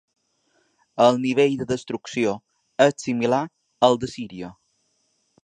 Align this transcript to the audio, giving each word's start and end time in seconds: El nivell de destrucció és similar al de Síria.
El 1.03 1.19
nivell 1.25 1.53
de 1.59 1.67
destrucció 1.73 2.33
és 2.87 2.97
similar 3.05 3.43
al 3.91 4.01
de 4.07 4.11
Síria. 4.17 4.53